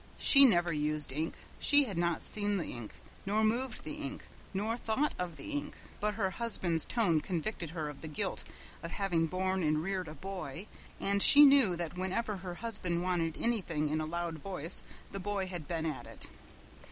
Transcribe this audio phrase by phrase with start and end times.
[0.17, 1.35] She never used ink.
[1.59, 5.75] She had not seen the ink, nor moved the ink, nor thought of the ink,
[5.99, 8.43] but her husband's tone convicted her of the guilt
[8.81, 10.65] of having borne and reared a boy,
[10.99, 15.45] and she knew that whenever her husband wanted anything in a loud voice the boy
[15.45, 16.27] had been at it.